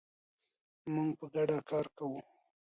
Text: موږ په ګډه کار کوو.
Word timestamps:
موږ 0.93 1.09
په 1.19 1.25
ګډه 1.33 1.57
کار 1.69 1.85
کوو. 1.97 2.19